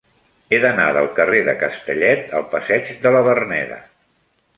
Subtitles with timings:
[0.55, 3.79] He d'anar del carrer de Castellet al passeig de la Verneda.